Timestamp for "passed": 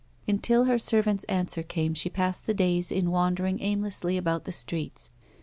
2.09-2.47